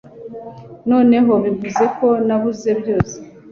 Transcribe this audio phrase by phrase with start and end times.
[0.91, 3.15] Noneho bivuze ko nabuze byose